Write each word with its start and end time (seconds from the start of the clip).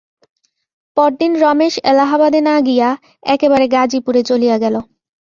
পরদিন 0.97 1.31
রমেশ 1.43 1.75
এলাহাবাদে 1.91 2.39
না 2.41 2.55
গিয়া 2.67 2.89
একেবারে 3.25 3.65
গাজিপুরে 3.75 4.21
চলিয়া 4.29 4.55
গেল। 4.63 4.75